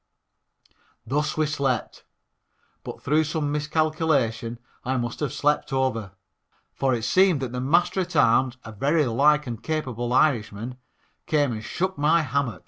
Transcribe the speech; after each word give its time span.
Thus 1.05 1.37
we 1.37 1.45
slept, 1.45 2.05
but 2.83 3.03
through 3.03 3.23
some 3.23 3.51
miscalculation 3.51 4.57
I 4.83 4.97
must 4.97 5.19
have 5.19 5.31
slept 5.31 5.71
over, 5.71 6.13
for 6.73 6.95
it 6.95 7.03
seems 7.03 7.39
that 7.41 7.51
the 7.51 7.61
Master 7.61 8.01
at 8.01 8.15
arms, 8.15 8.57
a 8.65 8.71
very 8.71 9.05
large 9.05 9.45
and 9.45 9.61
capable 9.61 10.11
Irishman, 10.11 10.77
came 11.27 11.51
and 11.51 11.63
shook 11.63 11.99
my 11.99 12.23
hammock. 12.23 12.59